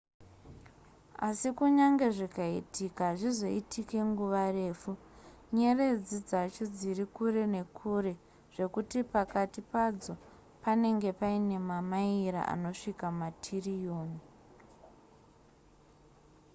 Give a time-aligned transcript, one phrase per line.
[1.27, 4.91] asi kunyange zvikaitika hazvizoitike nguva refu
[5.55, 8.13] nyeredzi dzacho dziri kure nekure
[8.55, 10.13] zvekuti pakati padzo
[10.63, 14.19] panenge paine mamaira anosvika matririyoni